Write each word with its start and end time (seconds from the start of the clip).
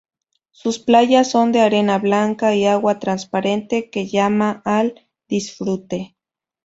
Sus 0.49 0.79
playas 0.79 1.29
son 1.29 1.51
de 1.51 1.59
arena 1.61 1.99
blanca 1.99 2.55
y 2.55 2.65
agua 2.65 2.97
transparente 2.97 3.91
que 3.91 4.07
llama 4.07 4.63
al 4.65 5.07
disfrute. 5.29 6.15